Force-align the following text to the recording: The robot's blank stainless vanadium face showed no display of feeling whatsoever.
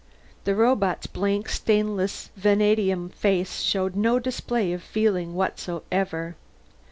The 0.45 0.55
robot's 0.55 1.05
blank 1.05 1.47
stainless 1.47 2.31
vanadium 2.35 3.09
face 3.09 3.61
showed 3.61 3.95
no 3.95 4.17
display 4.17 4.73
of 4.73 4.81
feeling 4.81 5.35
whatsoever. 5.35 6.35